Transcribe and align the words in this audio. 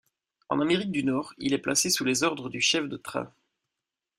En 0.49 0.59
Amérique 0.59 0.91
du 0.91 1.03
Nord, 1.03 1.35
il 1.37 1.53
est 1.53 1.59
placé 1.59 1.91
sous 1.91 2.03
les 2.03 2.23
ordres 2.23 2.49
du 2.49 2.59
chef 2.59 2.89
de 2.89 2.97
train. 2.97 3.31